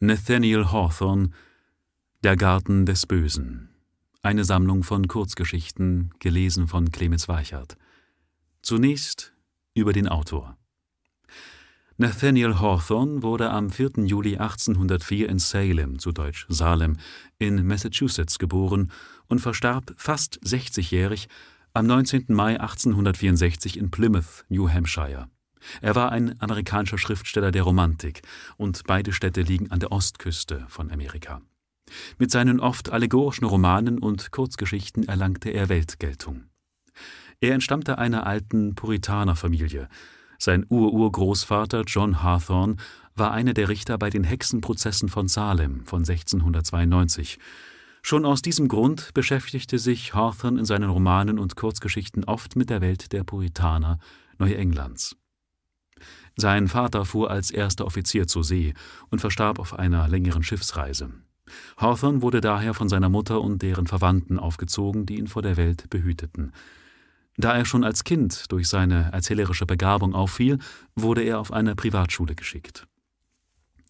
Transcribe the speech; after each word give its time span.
Nathaniel 0.00 0.70
Hawthorne 0.70 1.30
Der 2.22 2.36
Garten 2.36 2.86
des 2.86 3.04
Bösen. 3.04 3.70
Eine 4.22 4.44
Sammlung 4.44 4.84
von 4.84 5.08
Kurzgeschichten, 5.08 6.12
gelesen 6.20 6.68
von 6.68 6.92
Clemens 6.92 7.26
Weichert. 7.26 7.76
Zunächst 8.62 9.32
über 9.74 9.92
den 9.92 10.06
Autor. 10.06 10.56
Nathaniel 11.96 12.60
Hawthorne 12.60 13.24
wurde 13.24 13.50
am 13.50 13.70
4. 13.70 14.04
Juli 14.04 14.36
1804 14.36 15.28
in 15.28 15.40
Salem 15.40 15.98
zu 15.98 16.12
deutsch 16.12 16.46
Salem 16.48 16.96
in 17.40 17.66
Massachusetts 17.66 18.38
geboren 18.38 18.92
und 19.26 19.40
verstarb 19.40 19.94
fast 19.96 20.38
60-jährig 20.44 21.26
am 21.72 21.88
19. 21.88 22.26
Mai 22.28 22.60
1864 22.60 23.76
in 23.76 23.90
Plymouth, 23.90 24.44
New 24.48 24.70
Hampshire. 24.70 25.28
Er 25.80 25.94
war 25.94 26.12
ein 26.12 26.40
amerikanischer 26.40 26.98
Schriftsteller 26.98 27.50
der 27.50 27.62
Romantik, 27.62 28.22
und 28.56 28.84
beide 28.86 29.12
Städte 29.12 29.42
liegen 29.42 29.70
an 29.70 29.80
der 29.80 29.92
Ostküste 29.92 30.64
von 30.68 30.90
Amerika. 30.90 31.40
Mit 32.18 32.30
seinen 32.30 32.60
oft 32.60 32.90
allegorischen 32.90 33.44
Romanen 33.44 33.98
und 33.98 34.30
Kurzgeschichten 34.30 35.08
erlangte 35.08 35.50
er 35.50 35.68
Weltgeltung. 35.68 36.44
Er 37.40 37.54
entstammte 37.54 37.98
einer 37.98 38.26
alten 38.26 38.74
Puritanerfamilie. 38.74 39.88
Sein 40.38 40.66
Ururgroßvater 40.68 41.82
John 41.86 42.22
Hawthorne 42.22 42.76
war 43.14 43.32
einer 43.32 43.54
der 43.54 43.68
Richter 43.68 43.98
bei 43.98 44.10
den 44.10 44.24
Hexenprozessen 44.24 45.08
von 45.08 45.28
Salem 45.28 45.84
von 45.86 46.00
1692. 46.00 47.38
Schon 48.02 48.24
aus 48.24 48.42
diesem 48.42 48.68
Grund 48.68 49.12
beschäftigte 49.14 49.78
sich 49.78 50.14
Hawthorne 50.14 50.60
in 50.60 50.64
seinen 50.64 50.90
Romanen 50.90 51.38
und 51.38 51.56
Kurzgeschichten 51.56 52.24
oft 52.24 52.56
mit 52.56 52.70
der 52.70 52.80
Welt 52.80 53.12
der 53.12 53.24
Puritaner 53.24 53.98
Neuenglands. 54.38 55.16
Sein 56.36 56.68
Vater 56.68 57.04
fuhr 57.04 57.30
als 57.30 57.50
erster 57.50 57.86
Offizier 57.86 58.26
zur 58.26 58.44
See 58.44 58.74
und 59.10 59.20
verstarb 59.20 59.58
auf 59.58 59.78
einer 59.78 60.08
längeren 60.08 60.42
Schiffsreise. 60.42 61.10
Hawthorne 61.76 62.22
wurde 62.22 62.40
daher 62.40 62.74
von 62.74 62.88
seiner 62.88 63.08
Mutter 63.08 63.40
und 63.40 63.62
deren 63.62 63.86
Verwandten 63.86 64.38
aufgezogen, 64.38 65.06
die 65.06 65.18
ihn 65.18 65.28
vor 65.28 65.42
der 65.42 65.56
Welt 65.56 65.88
behüteten. 65.90 66.52
Da 67.36 67.56
er 67.56 67.64
schon 67.64 67.84
als 67.84 68.04
Kind 68.04 68.50
durch 68.50 68.68
seine 68.68 69.12
erzählerische 69.12 69.64
Begabung 69.64 70.14
auffiel, 70.14 70.58
wurde 70.96 71.22
er 71.22 71.38
auf 71.38 71.52
eine 71.52 71.76
Privatschule 71.76 72.34
geschickt. 72.34 72.86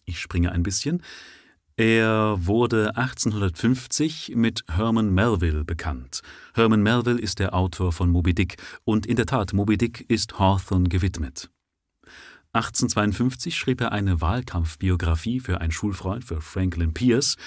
Ich 0.05 0.19
springe 0.19 0.51
ein 0.51 0.63
bisschen. 0.63 1.01
Er 1.75 2.35
wurde 2.45 2.97
1850 2.97 4.33
mit 4.35 4.63
Herman 4.69 5.13
Melville 5.13 5.63
bekannt. 5.63 6.21
Herman 6.53 6.83
Melville 6.83 7.19
ist 7.19 7.39
der 7.39 7.53
Autor 7.53 7.91
von 7.91 8.09
Moby 8.11 8.35
Dick 8.35 8.57
und 8.83 9.05
in 9.05 9.15
der 9.15 9.25
Tat, 9.25 9.53
Moby 9.53 9.77
Dick 9.77 10.05
ist 10.09 10.37
Hawthorne 10.37 10.89
gewidmet. 10.89 11.49
1852 12.53 13.55
schrieb 13.55 13.79
er 13.79 13.91
eine 13.91 14.21
Wahlkampfbiografie 14.21 15.39
für 15.39 15.61
einen 15.61 15.71
Schulfreund, 15.71 16.25
für 16.25 16.41
Franklin 16.41 16.95
Pierce, 16.95 17.37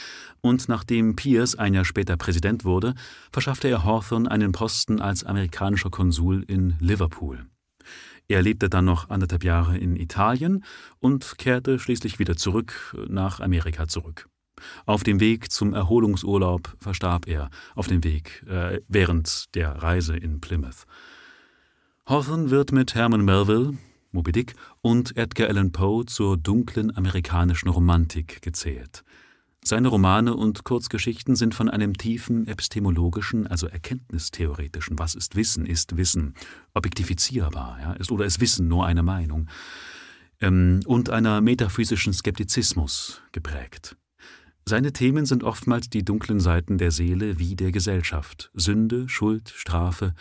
und 0.40 0.68
nachdem 0.68 1.16
Pierce 1.16 1.56
ein 1.56 1.74
Jahr 1.74 1.84
später 1.84 2.16
Präsident 2.16 2.64
wurde, 2.64 2.94
verschaffte 3.32 3.66
er 3.66 3.84
Hawthorne 3.84 4.30
einen 4.30 4.52
Posten 4.52 5.00
als 5.00 5.24
amerikanischer 5.24 5.90
Konsul 5.90 6.44
in 6.46 6.76
Liverpool. 6.78 7.46
Er 8.28 8.42
lebte 8.42 8.70
dann 8.70 8.84
noch 8.84 9.10
anderthalb 9.10 9.42
Jahre 9.42 9.76
in 9.76 9.96
Italien 9.96 10.64
und 11.00 11.36
kehrte 11.36 11.80
schließlich 11.80 12.20
wieder 12.20 12.36
zurück 12.36 12.96
nach 13.08 13.40
Amerika 13.40 13.88
zurück. 13.88 14.28
Auf 14.86 15.02
dem 15.02 15.18
Weg 15.18 15.50
zum 15.50 15.74
Erholungsurlaub 15.74 16.76
verstarb 16.78 17.26
er, 17.26 17.50
auf 17.74 17.88
dem 17.88 18.04
Weg 18.04 18.44
äh, 18.46 18.80
während 18.86 19.52
der 19.56 19.82
Reise 19.82 20.16
in 20.16 20.40
Plymouth. 20.40 20.84
Hawthorne 22.06 22.50
wird 22.50 22.70
mit 22.70 22.94
Herman 22.94 23.24
Melville, 23.24 23.76
Moby 24.12 24.32
Dick 24.32 24.54
und 24.80 25.16
Edgar 25.16 25.48
Allan 25.48 25.72
Poe 25.72 26.04
zur 26.06 26.36
dunklen 26.36 26.96
amerikanischen 26.96 27.68
Romantik 27.68 28.42
gezählt. 28.42 29.04
Seine 29.64 29.88
Romane 29.88 30.34
und 30.34 30.64
Kurzgeschichten 30.64 31.36
sind 31.36 31.54
von 31.54 31.70
einem 31.70 31.96
tiefen 31.96 32.48
epistemologischen, 32.48 33.46
also 33.46 33.68
erkenntnistheoretischen, 33.68 34.98
was 34.98 35.14
ist 35.14 35.36
Wissen, 35.36 35.66
ist 35.66 35.96
Wissen, 35.96 36.34
objektifizierbar, 36.74 37.78
ja, 37.80 37.92
ist 37.92 38.10
oder 38.10 38.24
ist 38.24 38.40
Wissen 38.40 38.66
nur 38.66 38.86
eine 38.86 39.02
Meinung, 39.02 39.48
ähm, 40.40 40.80
und 40.84 41.10
einer 41.10 41.40
metaphysischen 41.40 42.12
Skeptizismus 42.12 43.22
geprägt. 43.30 43.96
Seine 44.66 44.92
Themen 44.92 45.26
sind 45.26 45.44
oftmals 45.44 45.88
die 45.88 46.04
dunklen 46.04 46.40
Seiten 46.40 46.76
der 46.76 46.90
Seele 46.90 47.38
wie 47.38 47.54
der 47.54 47.72
Gesellschaft, 47.72 48.50
Sünde, 48.54 49.08
Schuld, 49.08 49.52
Strafe, 49.54 50.14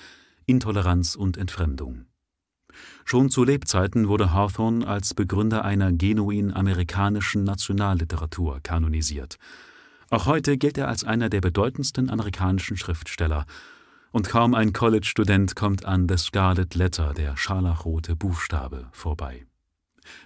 Intoleranz 0.45 1.15
und 1.15 1.37
Entfremdung. 1.37 2.05
Schon 3.05 3.29
zu 3.29 3.43
Lebzeiten 3.43 4.07
wurde 4.07 4.33
Hawthorne 4.33 4.87
als 4.87 5.13
Begründer 5.13 5.65
einer 5.65 5.91
genuin 5.91 6.53
amerikanischen 6.53 7.43
Nationalliteratur 7.43 8.59
kanonisiert. 8.61 9.37
Auch 10.09 10.25
heute 10.25 10.57
gilt 10.57 10.77
er 10.77 10.87
als 10.87 11.03
einer 11.03 11.29
der 11.29 11.41
bedeutendsten 11.41 12.09
amerikanischen 12.09 12.77
Schriftsteller, 12.77 13.45
und 14.11 14.27
kaum 14.27 14.53
ein 14.53 14.73
College-Student 14.73 15.55
kommt 15.55 15.85
an 15.85 16.07
The 16.09 16.17
Scarlet 16.17 16.75
Letter, 16.75 17.13
der 17.13 17.37
scharlachrote 17.37 18.15
Buchstabe, 18.15 18.89
vorbei. 18.91 19.45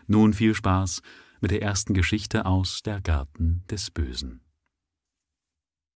Nun 0.08 0.34
viel 0.34 0.56
Spaß 0.56 1.02
mit 1.40 1.52
der 1.52 1.62
ersten 1.62 1.94
Geschichte 1.94 2.46
aus 2.46 2.82
Der 2.82 3.02
Garten 3.02 3.64
des 3.70 3.92
Bösen. 3.92 4.45